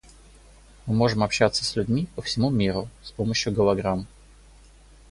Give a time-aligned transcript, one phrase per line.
[0.87, 4.07] Мы можем общаться с людьми по всему миру с помощью голограмм.